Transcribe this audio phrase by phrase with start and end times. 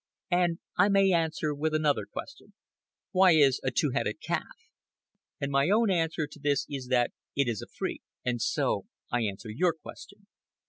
[0.31, 2.53] And I may answer with another question.
[3.11, 4.57] Why is a two headed calf?
[5.39, 8.01] And my own answer to this is that it is a freak.
[8.25, 10.25] And so I answer your question.